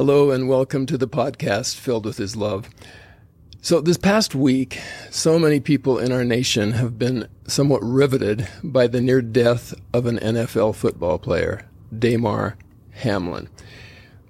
Hello, 0.00 0.30
and 0.30 0.48
welcome 0.48 0.86
to 0.86 0.96
the 0.96 1.06
podcast 1.06 1.74
filled 1.76 2.06
with 2.06 2.16
His 2.16 2.34
love. 2.34 2.70
So, 3.60 3.82
this 3.82 3.98
past 3.98 4.34
week, 4.34 4.80
so 5.10 5.38
many 5.38 5.60
people 5.60 5.98
in 5.98 6.10
our 6.10 6.24
nation 6.24 6.72
have 6.72 6.98
been 6.98 7.28
somewhat 7.46 7.82
riveted 7.84 8.48
by 8.64 8.86
the 8.86 9.02
near 9.02 9.20
death 9.20 9.74
of 9.92 10.06
an 10.06 10.18
NFL 10.18 10.74
football 10.76 11.18
player, 11.18 11.68
Damar 11.94 12.56
Hamlin. 12.92 13.50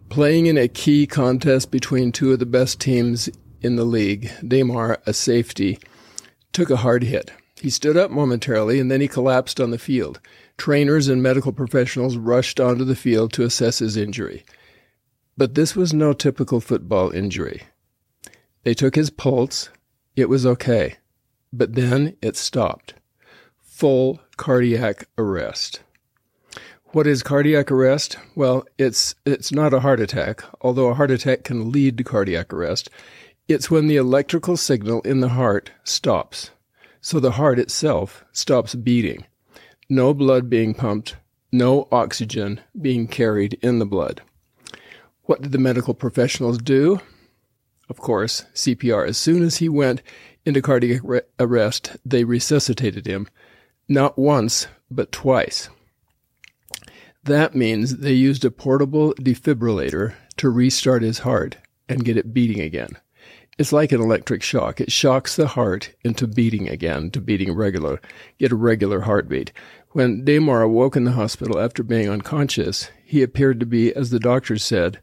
Playing 0.08 0.46
in 0.46 0.58
a 0.58 0.66
key 0.66 1.06
contest 1.06 1.70
between 1.70 2.10
two 2.10 2.32
of 2.32 2.40
the 2.40 2.46
best 2.46 2.80
teams 2.80 3.30
in 3.62 3.76
the 3.76 3.84
league, 3.84 4.28
Damar, 4.44 5.00
a 5.06 5.12
safety, 5.12 5.78
took 6.52 6.70
a 6.70 6.78
hard 6.78 7.04
hit. 7.04 7.30
He 7.60 7.70
stood 7.70 7.96
up 7.96 8.10
momentarily 8.10 8.80
and 8.80 8.90
then 8.90 9.00
he 9.00 9.06
collapsed 9.06 9.60
on 9.60 9.70
the 9.70 9.78
field. 9.78 10.18
Trainers 10.56 11.06
and 11.06 11.22
medical 11.22 11.52
professionals 11.52 12.16
rushed 12.16 12.58
onto 12.58 12.84
the 12.84 12.96
field 12.96 13.32
to 13.34 13.44
assess 13.44 13.78
his 13.78 13.96
injury. 13.96 14.44
But 15.36 15.54
this 15.54 15.74
was 15.74 15.94
no 15.94 16.12
typical 16.12 16.60
football 16.60 17.10
injury. 17.10 17.62
They 18.64 18.74
took 18.74 18.94
his 18.94 19.10
pulse. 19.10 19.70
It 20.16 20.28
was 20.28 20.44
okay. 20.44 20.96
But 21.52 21.74
then 21.74 22.16
it 22.20 22.36
stopped. 22.36 22.94
Full 23.62 24.20
cardiac 24.36 25.08
arrest. 25.16 25.80
What 26.92 27.06
is 27.06 27.22
cardiac 27.22 27.70
arrest? 27.70 28.18
Well, 28.34 28.64
it's 28.76 29.14
it's 29.24 29.52
not 29.52 29.72
a 29.72 29.80
heart 29.80 30.00
attack, 30.00 30.42
although 30.60 30.88
a 30.88 30.94
heart 30.94 31.12
attack 31.12 31.44
can 31.44 31.70
lead 31.70 31.96
to 31.98 32.04
cardiac 32.04 32.52
arrest. 32.52 32.90
It's 33.48 33.70
when 33.70 33.86
the 33.86 33.96
electrical 33.96 34.56
signal 34.56 35.00
in 35.02 35.20
the 35.20 35.30
heart 35.30 35.70
stops. 35.84 36.50
So 37.00 37.18
the 37.18 37.32
heart 37.32 37.58
itself 37.58 38.24
stops 38.32 38.74
beating. 38.74 39.24
No 39.88 40.12
blood 40.12 40.50
being 40.50 40.74
pumped, 40.74 41.16
no 41.50 41.88
oxygen 41.90 42.60
being 42.80 43.06
carried 43.08 43.54
in 43.62 43.78
the 43.78 43.86
blood. 43.86 44.22
What 45.30 45.42
did 45.42 45.52
the 45.52 45.58
medical 45.58 45.94
professionals 45.94 46.58
do? 46.58 46.98
Of 47.88 47.98
course, 47.98 48.46
CPR. 48.52 49.06
As 49.06 49.16
soon 49.16 49.44
as 49.44 49.58
he 49.58 49.68
went 49.68 50.02
into 50.44 50.60
cardiac 50.60 51.02
arrest, 51.38 51.96
they 52.04 52.24
resuscitated 52.24 53.06
him, 53.06 53.28
not 53.88 54.18
once, 54.18 54.66
but 54.90 55.12
twice. 55.12 55.68
That 57.22 57.54
means 57.54 57.98
they 57.98 58.12
used 58.12 58.44
a 58.44 58.50
portable 58.50 59.14
defibrillator 59.14 60.14
to 60.38 60.50
restart 60.50 61.02
his 61.02 61.20
heart 61.20 61.58
and 61.88 62.04
get 62.04 62.16
it 62.16 62.34
beating 62.34 62.60
again. 62.60 62.98
It's 63.56 63.72
like 63.72 63.92
an 63.92 64.00
electric 64.00 64.42
shock. 64.42 64.80
It 64.80 64.90
shocks 64.90 65.36
the 65.36 65.46
heart 65.46 65.94
into 66.02 66.26
beating 66.26 66.68
again, 66.68 67.08
to 67.12 67.20
beating 67.20 67.54
regular, 67.54 68.00
get 68.40 68.50
a 68.50 68.56
regular 68.56 69.02
heartbeat. 69.02 69.52
When 69.92 70.24
Damar 70.24 70.62
awoke 70.62 70.94
in 70.94 71.02
the 71.02 71.12
hospital 71.12 71.58
after 71.58 71.82
being 71.82 72.08
unconscious, 72.08 72.90
he 73.04 73.22
appeared 73.22 73.58
to 73.58 73.66
be, 73.66 73.92
as 73.92 74.10
the 74.10 74.20
doctors 74.20 74.62
said, 74.62 75.00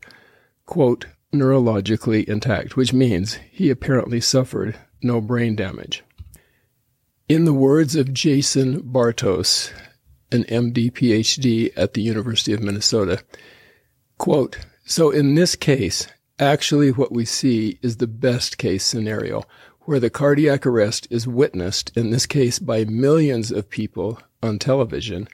quote, 0.66 1.08
neurologically 1.34 2.24
intact, 2.24 2.78
which 2.78 2.94
means 2.94 3.34
he 3.52 3.70
apparently 3.70 4.22
suffered 4.22 4.78
no 5.02 5.20
brain 5.20 5.58
damage. 5.58 6.06
In 7.28 7.44
the 7.44 7.54
words 7.54 7.98
of 7.98 8.14
Jason 8.14 8.82
Bartos, 8.82 9.74
an 10.32 10.46
MD 10.46 10.90
PhD 10.90 11.74
at 11.76 11.94
the 11.94 12.02
University 12.02 12.54
of 12.54 12.62
Minnesota, 12.62 13.22
quote, 14.18 14.58
so 14.86 15.12
in 15.12 15.36
this 15.36 15.58
case, 15.58 16.08
actually 16.40 16.92
what 16.92 17.12
we 17.12 17.26
see 17.26 17.78
is 17.82 17.98
the 17.98 18.08
best 18.08 18.58
case 18.58 18.86
scenario 18.86 19.44
where 19.82 20.00
the 20.00 20.10
cardiac 20.10 20.66
arrest 20.66 21.08
is 21.10 21.28
witnessed, 21.28 21.96
in 21.98 22.12
this 22.12 22.26
case 22.26 22.60
by 22.60 22.86
millions 22.86 23.52
of 23.52 23.70
people 23.70 24.20
on 24.42 24.60
television, 24.60 25.28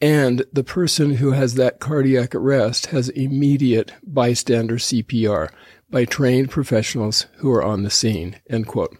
and 0.00 0.44
the 0.52 0.64
person 0.64 1.16
who 1.16 1.32
has 1.32 1.54
that 1.54 1.78
cardiac 1.78 2.34
arrest 2.34 2.86
has 2.86 3.08
immediate 3.10 3.92
bystander 4.02 4.76
CPR 4.76 5.50
by 5.90 6.04
trained 6.04 6.50
professionals 6.50 7.26
who 7.36 7.50
are 7.50 7.62
on 7.62 7.82
the 7.82 7.90
scene. 7.90 8.40
End 8.48 8.66
quote. 8.66 8.96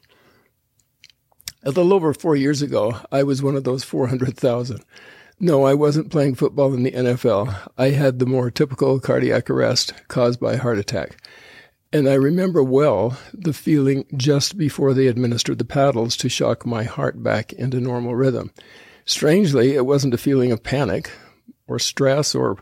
A 1.62 1.68
little 1.68 1.92
over 1.92 2.12
four 2.12 2.36
years 2.36 2.62
ago, 2.62 2.96
I 3.12 3.22
was 3.22 3.42
one 3.42 3.54
of 3.54 3.64
those 3.64 3.84
400,000. 3.84 4.82
No, 5.38 5.64
I 5.64 5.72
wasn't 5.72 6.10
playing 6.10 6.34
football 6.34 6.74
in 6.74 6.82
the 6.82 6.92
NFL. 6.92 7.70
I 7.78 7.90
had 7.90 8.18
the 8.18 8.26
more 8.26 8.50
typical 8.50 9.00
cardiac 9.00 9.48
arrest 9.48 9.94
caused 10.08 10.38
by 10.38 10.56
heart 10.56 10.78
attack. 10.78 11.16
And 11.92 12.08
I 12.08 12.14
remember 12.14 12.62
well 12.62 13.18
the 13.32 13.52
feeling 13.52 14.04
just 14.16 14.56
before 14.58 14.94
they 14.94 15.06
administered 15.06 15.58
the 15.58 15.64
paddles 15.64 16.16
to 16.18 16.28
shock 16.28 16.64
my 16.64 16.84
heart 16.84 17.22
back 17.22 17.52
into 17.54 17.80
normal 17.80 18.14
rhythm. 18.14 18.52
Strangely, 19.04 19.74
it 19.74 19.86
wasn't 19.86 20.14
a 20.14 20.18
feeling 20.18 20.52
of 20.52 20.62
panic 20.62 21.10
or 21.66 21.78
stress 21.78 22.34
or 22.34 22.58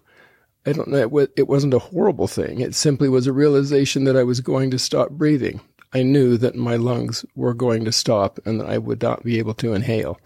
I 0.66 0.72
don't 0.72 0.88
know, 0.88 1.26
it 1.36 1.48
wasn't 1.48 1.72
a 1.72 1.78
horrible 1.78 2.26
thing. 2.26 2.60
It 2.60 2.74
simply 2.74 3.08
was 3.08 3.26
a 3.26 3.32
realization 3.32 4.04
that 4.04 4.16
I 4.16 4.22
was 4.22 4.40
going 4.40 4.70
to 4.72 4.78
stop 4.78 5.10
breathing. 5.10 5.60
I 5.94 6.02
knew 6.02 6.36
that 6.36 6.56
my 6.56 6.76
lungs 6.76 7.24
were 7.34 7.54
going 7.54 7.86
to 7.86 7.92
stop 7.92 8.38
and 8.44 8.60
that 8.60 8.68
I 8.68 8.76
would 8.76 9.00
not 9.00 9.24
be 9.24 9.38
able 9.38 9.54
to 9.54 9.72
inhale. 9.72 10.20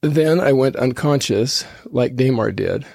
Then 0.00 0.38
I 0.38 0.52
went 0.52 0.76
unconscious, 0.76 1.64
like 1.86 2.14
Damar 2.14 2.52
did. 2.52 2.86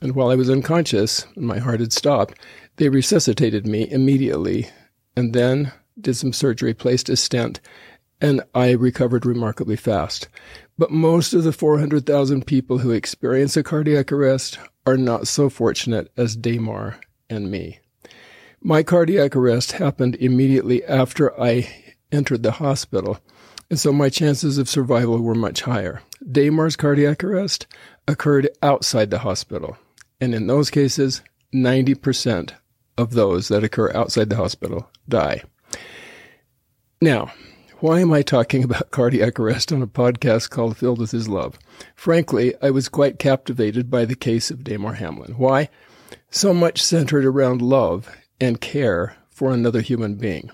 And 0.00 0.14
while 0.16 0.30
I 0.30 0.34
was 0.34 0.50
unconscious 0.50 1.26
and 1.36 1.46
my 1.46 1.58
heart 1.58 1.80
had 1.80 1.92
stopped, 1.92 2.38
they 2.76 2.88
resuscitated 2.88 3.66
me 3.66 3.88
immediately 3.88 4.68
and 5.16 5.32
then 5.34 5.72
did 6.00 6.14
some 6.14 6.32
surgery, 6.32 6.74
placed 6.74 7.08
a 7.08 7.16
stent, 7.16 7.60
and 8.20 8.42
I 8.54 8.72
recovered 8.72 9.26
remarkably 9.26 9.76
fast. 9.76 10.28
But 10.78 10.92
most 10.92 11.34
of 11.34 11.42
the 11.42 11.52
400,000 11.52 12.46
people 12.46 12.78
who 12.78 12.92
experience 12.92 13.56
a 13.56 13.64
cardiac 13.64 14.12
arrest 14.12 14.60
are 14.86 14.96
not 14.96 15.26
so 15.26 15.50
fortunate 15.50 16.10
as 16.16 16.36
Damar 16.36 17.00
and 17.28 17.50
me. 17.50 17.80
My 18.62 18.84
cardiac 18.84 19.34
arrest 19.34 19.72
happened 19.72 20.14
immediately 20.16 20.84
after 20.84 21.38
I 21.40 21.68
entered 22.12 22.44
the 22.44 22.52
hospital, 22.52 23.18
and 23.68 23.78
so 23.78 23.92
my 23.92 24.08
chances 24.08 24.56
of 24.56 24.68
survival 24.68 25.20
were 25.20 25.34
much 25.34 25.62
higher. 25.62 26.00
Damar's 26.30 26.76
cardiac 26.76 27.22
arrest 27.22 27.66
occurred 28.06 28.48
outside 28.62 29.10
the 29.10 29.18
hospital, 29.18 29.76
and 30.20 30.34
in 30.34 30.46
those 30.46 30.70
cases, 30.70 31.22
90% 31.52 32.52
of 32.96 33.12
those 33.12 33.48
that 33.48 33.64
occur 33.64 33.92
outside 33.94 34.30
the 34.30 34.36
hospital 34.36 34.90
die. 35.08 35.42
Now, 37.00 37.32
why 37.80 38.00
am 38.00 38.12
I 38.12 38.22
talking 38.22 38.64
about 38.64 38.90
cardiac 38.90 39.38
arrest 39.38 39.72
on 39.72 39.82
a 39.82 39.86
podcast 39.86 40.50
called 40.50 40.76
Filled 40.76 40.98
with 40.98 41.12
His 41.12 41.28
Love? 41.28 41.58
Frankly, 41.94 42.54
I 42.60 42.70
was 42.70 42.88
quite 42.88 43.18
captivated 43.18 43.90
by 43.90 44.04
the 44.04 44.16
case 44.16 44.50
of 44.50 44.64
Damar 44.64 44.94
Hamlin. 44.94 45.32
Why? 45.32 45.68
So 46.30 46.52
much 46.52 46.82
centered 46.82 47.24
around 47.24 47.62
love 47.62 48.10
and 48.40 48.60
care 48.60 49.16
for 49.30 49.52
another 49.52 49.80
human 49.80 50.16
being. 50.16 50.50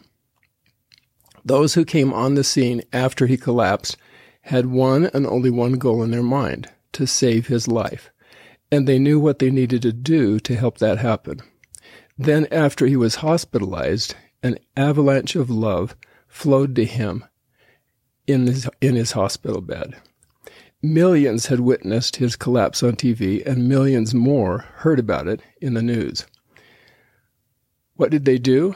Those 1.44 1.74
who 1.74 1.84
came 1.84 2.12
on 2.12 2.34
the 2.34 2.44
scene 2.44 2.82
after 2.92 3.26
he 3.26 3.36
collapsed 3.36 3.96
had 4.42 4.66
one 4.66 5.06
and 5.14 5.26
only 5.26 5.50
one 5.50 5.74
goal 5.74 6.02
in 6.02 6.10
their 6.10 6.22
mind 6.22 6.68
to 6.92 7.06
save 7.06 7.46
his 7.46 7.66
life. 7.66 8.10
And 8.70 8.86
they 8.86 8.98
knew 8.98 9.18
what 9.18 9.38
they 9.38 9.50
needed 9.50 9.82
to 9.82 9.92
do 9.92 10.38
to 10.40 10.56
help 10.56 10.78
that 10.78 10.98
happen. 10.98 11.40
Then, 12.18 12.46
after 12.52 12.86
he 12.86 12.96
was 12.96 13.16
hospitalized, 13.16 14.14
an 14.42 14.58
avalanche 14.76 15.36
of 15.36 15.50
love 15.50 15.96
flowed 16.34 16.74
to 16.74 16.84
him 16.84 17.24
in 18.26 18.48
his, 18.48 18.68
in 18.80 18.96
his 18.96 19.12
hospital 19.12 19.60
bed. 19.60 19.94
Millions 20.82 21.46
had 21.46 21.60
witnessed 21.60 22.16
his 22.16 22.34
collapse 22.34 22.82
on 22.82 22.96
TV, 22.96 23.46
and 23.46 23.68
millions 23.68 24.12
more 24.12 24.58
heard 24.78 24.98
about 24.98 25.28
it 25.28 25.40
in 25.60 25.74
the 25.74 25.80
news. 25.80 26.26
What 27.94 28.10
did 28.10 28.24
they 28.24 28.36
do? 28.36 28.74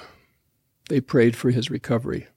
They 0.89 1.01
prayed 1.01 1.35
for 1.35 1.51
his 1.51 1.69
recovery. 1.69 2.29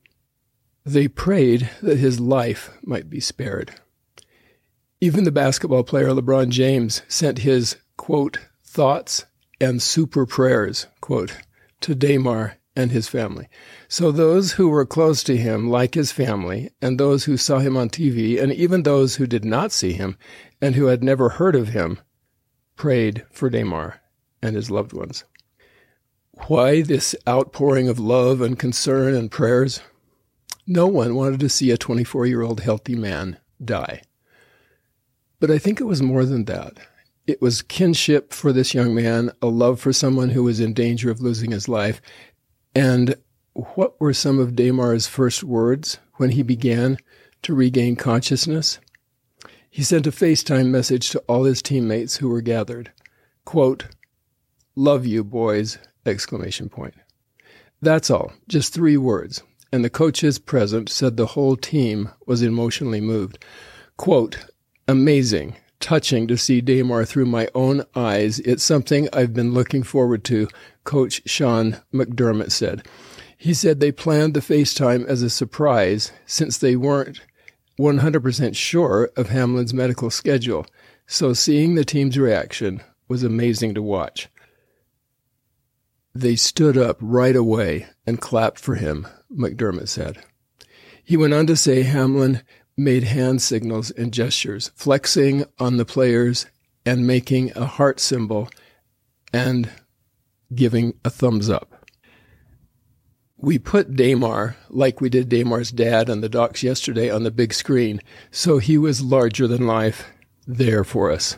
They 0.84 1.08
prayed 1.08 1.70
that 1.84 2.00
his 2.00 2.20
life 2.20 2.72
might 2.82 3.08
be 3.08 3.20
spared. 3.20 3.80
Even 5.00 5.24
the 5.24 5.32
basketball 5.32 5.84
player 5.84 6.10
LeBron 6.10 6.50
James 6.50 7.04
sent 7.08 7.38
his, 7.38 7.78
quote, 7.96 8.40
thoughts 8.66 9.26
and 9.62 9.84
super 9.84 10.26
prayers, 10.26 10.88
quote, 11.00 11.38
to 11.82 11.94
Damar 11.94 12.58
and 12.76 12.92
his 12.92 13.08
family. 13.08 13.48
So 13.88 14.12
those 14.12 14.54
who 14.54 14.70
were 14.70 14.86
close 14.86 15.24
to 15.24 15.36
him, 15.36 15.70
like 15.70 15.94
his 15.94 16.12
family, 16.12 16.72
and 16.82 17.00
those 17.00 17.26
who 17.26 17.38
saw 17.38 17.60
him 17.60 17.76
on 17.76 17.90
TV, 17.90 18.42
and 18.42 18.54
even 18.54 18.84
those 18.84 19.16
who 19.16 19.28
did 19.28 19.44
not 19.44 19.72
see 19.72 19.94
him 19.94 20.18
and 20.62 20.76
who 20.76 20.86
had 20.86 21.04
never 21.04 21.30
heard 21.30 21.56
of 21.56 21.70
him, 21.70 22.00
prayed 22.76 23.26
for 23.32 23.50
Damar 23.50 24.02
and 24.42 24.56
his 24.56 24.72
loved 24.72 24.94
ones. 24.94 25.24
Why 26.48 26.82
this 26.82 27.16
outpouring 27.28 27.88
of 27.88 28.00
love 28.00 28.42
and 28.42 28.58
concern 28.58 29.14
and 29.14 29.30
prayers? 29.30 29.82
No 30.66 30.88
one 30.88 31.16
wanted 31.16 31.40
to 31.42 31.50
see 31.50 31.72
a 31.72 31.78
24 31.78 32.26
year 32.26 32.42
old 32.42 32.62
healthy 32.62 32.96
man 32.96 33.38
die. 33.64 34.02
But 35.40 35.52
I 35.52 35.58
think 35.58 35.80
it 35.80 35.86
was 35.86 36.02
more 36.02 36.26
than 36.26 36.46
that. 36.46 36.78
It 37.28 37.42
was 37.42 37.62
kinship 37.62 38.34
for 38.34 38.52
this 38.52 38.74
young 38.74 38.96
man, 38.96 39.32
a 39.42 39.48
love 39.48 39.80
for 39.80 39.94
someone 39.94 40.30
who 40.30 40.44
was 40.44 40.60
in 40.60 40.74
danger 40.74 41.12
of 41.12 41.22
losing 41.22 41.52
his 41.52 41.68
life, 41.70 42.02
and 42.74 43.16
what 43.54 44.00
were 44.00 44.14
some 44.14 44.40
of 44.40 44.56
Damar's 44.56 45.08
first 45.08 45.44
words 45.44 46.00
when 46.16 46.32
he 46.32 46.44
began 46.44 46.98
to 47.44 47.54
regain 47.54 47.96
consciousness? 47.96 48.80
He 49.70 49.84
sent 49.84 50.08
a 50.08 50.12
FaceTime 50.12 50.68
message 50.68 51.10
to 51.10 51.20
all 51.28 51.44
his 51.46 51.62
teammates 51.62 52.18
who 52.18 52.30
were 52.30 52.42
gathered. 52.42 52.92
Quote, 53.46 53.86
Love 54.76 55.06
you, 55.06 55.24
boys, 55.24 55.78
Exclamation 56.06 56.70
point. 56.70 56.96
That's 57.82 58.10
all, 58.10 58.34
just 58.48 58.74
three 58.74 58.98
words. 58.98 59.44
And 59.72 59.84
the 59.84 59.90
coaches 59.90 60.40
present 60.40 60.90
said 60.90 61.16
the 61.16 61.28
whole 61.28 61.56
team 61.56 62.10
was 62.26 62.42
emotionally 62.42 63.02
moved. 63.02 63.44
Quote, 63.98 64.38
amazing, 64.88 65.56
touching 65.82 66.28
to 66.28 66.38
see 66.38 66.62
Damar 66.62 67.06
through 67.06 67.26
my 67.26 67.50
own 67.54 67.84
eyes. 67.96 68.40
It's 68.40 68.64
something 68.64 69.10
I've 69.12 69.34
been 69.34 69.54
looking 69.54 69.84
forward 69.84 70.24
to, 70.26 70.48
Coach 70.84 71.22
Sean 71.26 71.82
McDermott 71.94 72.52
said. 72.52 72.88
He 73.38 73.54
said 73.54 73.80
they 73.80 73.92
planned 73.92 74.34
the 74.34 74.40
FaceTime 74.40 75.06
as 75.08 75.22
a 75.22 75.30
surprise 75.30 76.12
since 76.26 76.58
they 76.58 76.76
weren't 76.76 77.20
100% 77.80 78.56
sure 78.56 79.10
of 79.18 79.30
Hamlin's 79.30 79.74
medical 79.74 80.10
schedule, 80.10 80.66
so 81.08 81.34
seeing 81.34 81.76
the 81.76 81.84
team's 81.84 82.18
reaction 82.18 82.82
was 83.08 83.24
amazing 83.24 83.74
to 83.74 83.82
watch. 83.82 84.30
They 86.14 86.36
stood 86.36 86.78
up 86.78 86.98
right 87.02 87.36
away 87.36 87.88
and 88.06 88.22
clapped 88.22 88.60
for 88.60 88.76
him, 88.76 89.08
McDermott 89.36 89.88
said. 89.88 90.22
He 91.04 91.18
went 91.18 91.34
on 91.34 91.48
to 91.48 91.56
say 91.56 91.84
Hamlin 91.84 92.42
made 92.78 93.04
hand 93.04 93.42
signals 93.42 93.92
and 93.92 94.14
gestures, 94.14 94.72
flexing 94.76 95.46
on 95.60 95.78
the 95.78 95.86
players 95.86 96.46
and 96.86 97.06
making 97.06 97.52
a 97.56 97.66
heart 97.66 98.00
symbol 98.00 98.50
and 99.34 99.70
giving 100.54 100.94
a 101.06 101.10
thumbs 101.10 101.50
up 101.50 101.82
we 103.42 103.58
put 103.58 103.96
Damar, 103.96 104.56
like 104.70 105.02
we 105.02 105.10
did 105.10 105.28
Damar's 105.28 105.72
dad 105.72 106.10
on 106.10 106.22
the 106.22 106.30
docks 106.30 106.62
yesterday, 106.62 107.10
on 107.10 107.24
the 107.24 107.32
big 107.32 107.54
screen, 107.54 108.00
so 108.30 108.60
he 108.60 108.78
was 108.78 109.02
larger 109.02 109.48
than 109.48 109.66
life 109.66 110.08
there 110.46 110.84
for 110.84 111.12
us, 111.12 111.38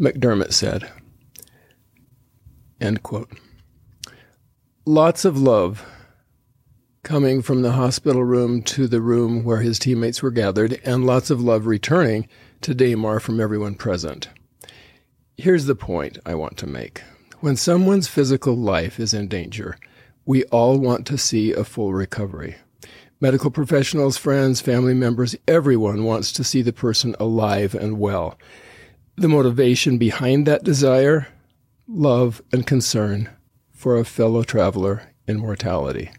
McDermott 0.00 0.52
said. 0.52 0.88
End 2.80 3.02
quote. 3.02 3.30
Lots 4.84 5.24
of 5.24 5.36
love 5.36 5.84
coming 7.06 7.40
from 7.40 7.62
the 7.62 7.70
hospital 7.70 8.24
room 8.24 8.60
to 8.60 8.88
the 8.88 9.00
room 9.00 9.44
where 9.44 9.60
his 9.60 9.78
teammates 9.78 10.24
were 10.24 10.30
gathered, 10.32 10.80
and 10.84 11.06
lots 11.06 11.30
of 11.30 11.40
love 11.40 11.64
returning 11.64 12.26
to 12.60 12.74
Damar 12.74 13.20
from 13.20 13.40
everyone 13.40 13.76
present. 13.76 14.28
Here's 15.36 15.66
the 15.66 15.76
point 15.76 16.18
I 16.26 16.34
want 16.34 16.56
to 16.56 16.66
make. 16.66 17.02
When 17.38 17.54
someone's 17.54 18.08
physical 18.08 18.56
life 18.56 18.98
is 18.98 19.14
in 19.14 19.28
danger, 19.28 19.78
we 20.24 20.42
all 20.46 20.78
want 20.78 21.06
to 21.06 21.16
see 21.16 21.52
a 21.52 21.62
full 21.62 21.94
recovery. 21.94 22.56
Medical 23.20 23.52
professionals, 23.52 24.16
friends, 24.16 24.60
family 24.60 24.92
members, 24.92 25.36
everyone 25.46 26.02
wants 26.02 26.32
to 26.32 26.42
see 26.42 26.60
the 26.60 26.72
person 26.72 27.14
alive 27.20 27.72
and 27.72 28.00
well. 28.00 28.36
The 29.14 29.28
motivation 29.28 29.96
behind 29.96 30.44
that 30.48 30.64
desire, 30.64 31.28
love 31.86 32.42
and 32.50 32.66
concern 32.66 33.30
for 33.72 33.96
a 33.96 34.04
fellow 34.04 34.42
traveler 34.42 35.12
in 35.28 35.38
mortality. 35.38 36.10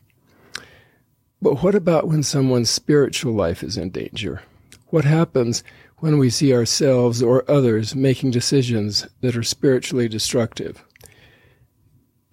But 1.42 1.62
what 1.62 1.76
about 1.76 2.08
when 2.08 2.24
someone's 2.24 2.70
spiritual 2.70 3.34
life 3.34 3.64
is 3.64 3.78
in 3.78 3.90
danger? 3.92 4.42
What 4.88 5.06
happens 5.06 5.64
when 5.98 6.18
we 6.18 6.30
see 6.30 6.54
ourselves 6.54 7.22
or 7.22 7.50
others 7.50 7.96
making 7.96 8.32
decisions 8.32 9.08
that 9.22 9.36
are 9.36 9.44
spiritually 9.44 10.08
destructive? 10.08 10.84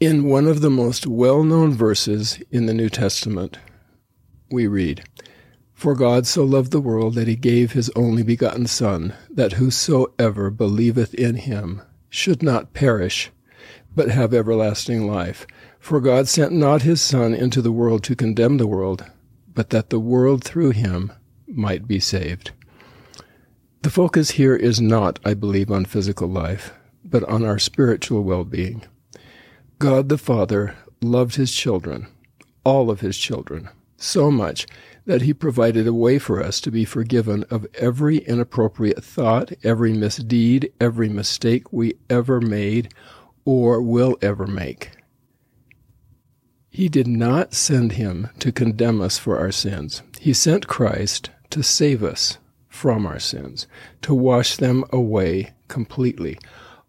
In 0.00 0.24
one 0.24 0.46
of 0.46 0.60
the 0.60 0.70
most 0.70 1.06
well 1.06 1.44
known 1.44 1.72
verses 1.72 2.42
in 2.50 2.66
the 2.66 2.74
New 2.74 2.88
Testament, 2.88 3.58
we 4.50 4.66
read, 4.66 5.04
For 5.72 5.94
God 5.94 6.26
so 6.26 6.44
loved 6.44 6.70
the 6.70 6.80
world 6.80 7.14
that 7.14 7.28
he 7.28 7.36
gave 7.36 7.72
his 7.72 7.90
only 7.96 8.22
begotten 8.22 8.66
Son, 8.66 9.14
that 9.30 9.54
whosoever 9.54 10.50
believeth 10.50 11.14
in 11.14 11.36
him 11.36 11.82
should 12.08 12.42
not 12.42 12.72
perish, 12.72 13.30
but 13.94 14.10
have 14.10 14.32
everlasting 14.32 15.06
life. 15.06 15.46
For 15.84 16.00
God 16.00 16.28
sent 16.28 16.52
not 16.52 16.80
his 16.80 17.02
Son 17.02 17.34
into 17.34 17.60
the 17.60 17.70
world 17.70 18.02
to 18.04 18.16
condemn 18.16 18.56
the 18.56 18.66
world, 18.66 19.04
but 19.52 19.68
that 19.68 19.90
the 19.90 20.00
world 20.00 20.42
through 20.42 20.70
him 20.70 21.12
might 21.46 21.86
be 21.86 22.00
saved. 22.00 22.52
The 23.82 23.90
focus 23.90 24.30
here 24.30 24.56
is 24.56 24.80
not, 24.80 25.18
I 25.26 25.34
believe, 25.34 25.70
on 25.70 25.84
physical 25.84 26.26
life, 26.26 26.72
but 27.04 27.22
on 27.24 27.44
our 27.44 27.58
spiritual 27.58 28.22
well 28.22 28.44
being. 28.44 28.86
God 29.78 30.08
the 30.08 30.16
Father 30.16 30.74
loved 31.02 31.34
his 31.34 31.52
children, 31.52 32.06
all 32.64 32.90
of 32.90 33.00
his 33.00 33.18
children, 33.18 33.68
so 33.98 34.30
much 34.30 34.66
that 35.04 35.20
he 35.20 35.34
provided 35.34 35.86
a 35.86 35.92
way 35.92 36.18
for 36.18 36.42
us 36.42 36.62
to 36.62 36.70
be 36.70 36.86
forgiven 36.86 37.44
of 37.50 37.66
every 37.74 38.20
inappropriate 38.20 39.04
thought, 39.04 39.52
every 39.62 39.92
misdeed, 39.92 40.72
every 40.80 41.10
mistake 41.10 41.70
we 41.74 41.92
ever 42.08 42.40
made 42.40 42.90
or 43.44 43.82
will 43.82 44.16
ever 44.22 44.46
make. 44.46 44.92
He 46.74 46.88
did 46.88 47.06
not 47.06 47.54
send 47.54 47.92
him 47.92 48.30
to 48.40 48.50
condemn 48.50 49.00
us 49.00 49.16
for 49.16 49.38
our 49.38 49.52
sins. 49.52 50.02
He 50.18 50.32
sent 50.32 50.66
Christ 50.66 51.30
to 51.50 51.62
save 51.62 52.02
us 52.02 52.38
from 52.68 53.06
our 53.06 53.20
sins, 53.20 53.68
to 54.02 54.12
wash 54.12 54.56
them 54.56 54.82
away 54.90 55.52
completely, 55.68 56.36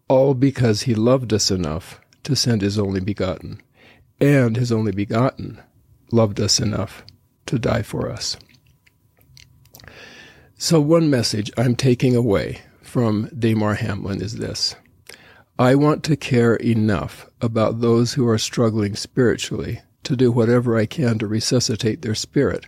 all 0.08 0.34
because 0.34 0.82
he 0.82 0.96
loved 0.96 1.32
us 1.32 1.52
enough 1.52 2.00
to 2.24 2.34
send 2.34 2.62
his 2.62 2.80
only 2.80 2.98
begotten, 2.98 3.60
and 4.20 4.56
his 4.56 4.72
only 4.72 4.90
begotten 4.90 5.60
loved 6.10 6.40
us 6.40 6.58
enough 6.58 7.04
to 7.46 7.56
die 7.56 7.82
for 7.82 8.10
us. 8.10 8.36
So, 10.58 10.80
one 10.80 11.08
message 11.08 11.52
I'm 11.56 11.76
taking 11.76 12.16
away 12.16 12.62
from 12.82 13.30
Damar 13.38 13.74
Hamlin 13.74 14.20
is 14.20 14.38
this 14.38 14.74
I 15.58 15.74
want 15.74 16.04
to 16.04 16.16
care 16.16 16.56
enough 16.56 17.26
about 17.40 17.80
those 17.80 18.12
who 18.12 18.28
are 18.28 18.36
struggling 18.36 18.94
spiritually 18.94 19.80
to 20.02 20.14
do 20.14 20.30
whatever 20.30 20.76
I 20.76 20.84
can 20.84 21.18
to 21.18 21.26
resuscitate 21.26 22.02
their 22.02 22.14
spirit. 22.14 22.66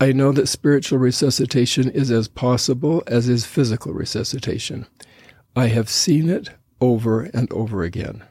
I 0.00 0.12
know 0.12 0.30
that 0.32 0.46
spiritual 0.48 0.98
resuscitation 0.98 1.90
is 1.90 2.12
as 2.12 2.28
possible 2.28 3.02
as 3.08 3.28
is 3.28 3.44
physical 3.44 3.92
resuscitation. 3.92 4.86
I 5.56 5.66
have 5.66 5.88
seen 5.88 6.28
it 6.28 6.50
over 6.80 7.22
and 7.22 7.52
over 7.52 7.82
again. 7.82 8.22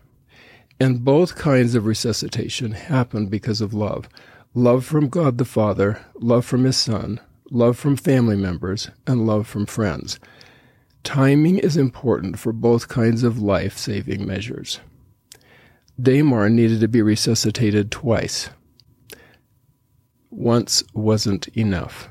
And 0.79 1.03
both 1.03 1.35
kinds 1.35 1.75
of 1.75 1.85
resuscitation 1.85 2.71
happen 2.71 3.27
because 3.27 3.59
of 3.59 3.73
love 3.73 4.07
love 4.53 4.85
from 4.85 5.09
God 5.09 5.37
the 5.37 5.45
Father, 5.45 5.99
love 6.15 6.45
from 6.45 6.63
His 6.63 6.77
Son, 6.77 7.19
love 7.49 7.77
from 7.77 7.97
family 7.97 8.37
members, 8.37 8.89
and 9.05 9.25
love 9.27 9.47
from 9.47 9.65
friends. 9.65 10.17
Timing 11.03 11.57
is 11.57 11.77
important 11.77 12.37
for 12.37 12.53
both 12.53 12.87
kinds 12.87 13.23
of 13.23 13.41
life 13.41 13.77
saving 13.77 14.25
measures. 14.25 14.79
Damar 15.99 16.49
needed 16.49 16.79
to 16.81 16.87
be 16.87 17.01
resuscitated 17.01 17.91
twice. 17.91 18.49
Once 20.29 20.83
wasn't 20.93 21.47
enough. 21.49 22.09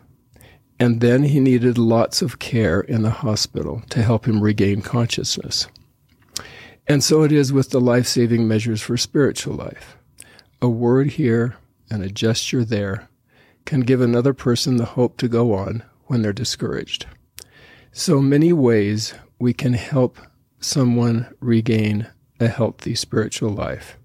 And 0.78 1.00
then 1.00 1.24
he 1.24 1.40
needed 1.40 1.78
lots 1.78 2.22
of 2.22 2.38
care 2.38 2.80
in 2.80 3.02
the 3.02 3.10
hospital 3.10 3.82
to 3.90 4.02
help 4.02 4.26
him 4.26 4.42
regain 4.42 4.80
consciousness. 4.80 5.66
And 6.86 7.04
so 7.04 7.22
it 7.22 7.32
is 7.32 7.52
with 7.52 7.70
the 7.70 7.80
life 7.80 8.06
saving 8.06 8.48
measures 8.48 8.82
for 8.82 8.96
spiritual 8.96 9.54
life. 9.54 9.96
A 10.60 10.68
word 10.68 11.12
here 11.12 11.56
and 11.90 12.02
a 12.02 12.08
gesture 12.08 12.64
there 12.64 13.08
can 13.64 13.80
give 13.80 14.00
another 14.00 14.34
person 14.34 14.76
the 14.76 14.84
hope 14.84 15.16
to 15.18 15.28
go 15.28 15.54
on 15.54 15.82
when 16.06 16.22
they're 16.22 16.32
discouraged. 16.32 17.06
So 17.92 18.20
many 18.20 18.52
ways 18.52 19.14
we 19.40 19.52
can 19.52 19.72
help 19.72 20.18
someone 20.60 21.26
regain 21.40 22.06
a 22.38 22.46
healthy 22.46 22.94
spiritual 22.94 23.50
life. 23.50 23.98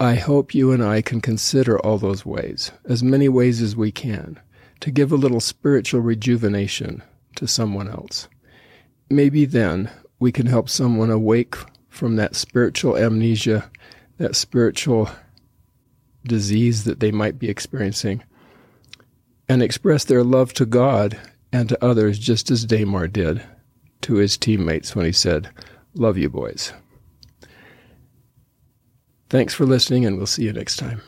I 0.00 0.16
hope 0.16 0.52
you 0.52 0.72
and 0.72 0.82
I 0.82 1.00
can 1.00 1.20
consider 1.20 1.78
all 1.78 1.96
those 1.96 2.26
ways, 2.26 2.72
as 2.86 3.04
many 3.04 3.28
ways 3.28 3.62
as 3.62 3.76
we 3.76 3.92
can, 3.92 4.40
to 4.80 4.90
give 4.90 5.12
a 5.12 5.16
little 5.16 5.38
spiritual 5.38 6.00
rejuvenation 6.00 7.04
to 7.36 7.46
someone 7.46 7.88
else. 7.88 8.26
Maybe 9.08 9.44
then 9.44 9.90
we 10.18 10.32
can 10.32 10.46
help 10.46 10.68
someone 10.68 11.10
awake 11.10 11.54
from 11.88 12.16
that 12.16 12.34
spiritual 12.34 12.96
amnesia, 12.96 13.70
that 14.18 14.34
spiritual 14.34 15.08
disease 16.24 16.82
that 16.82 16.98
they 16.98 17.12
might 17.12 17.38
be 17.38 17.48
experiencing, 17.48 18.24
and 19.48 19.62
express 19.62 20.02
their 20.02 20.24
love 20.24 20.52
to 20.54 20.66
God 20.66 21.16
and 21.54 21.68
to 21.68 21.84
others 21.84 22.18
just 22.18 22.50
as 22.50 22.64
Damar 22.64 23.06
did 23.06 23.40
to 24.00 24.14
his 24.14 24.36
teammates 24.36 24.96
when 24.96 25.06
he 25.06 25.12
said, 25.12 25.48
Love 25.94 26.18
you, 26.18 26.28
boys. 26.28 26.72
Thanks 29.30 29.54
for 29.54 29.64
listening, 29.64 30.04
and 30.04 30.16
we'll 30.16 30.26
see 30.26 30.42
you 30.42 30.52
next 30.52 30.78
time. 30.78 31.00